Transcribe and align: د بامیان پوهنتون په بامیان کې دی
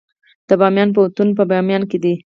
د 0.47 0.49
بامیان 0.59 0.89
پوهنتون 0.95 1.27
په 1.37 1.43
بامیان 1.49 1.83
کې 1.89 1.97
دی 2.03 2.13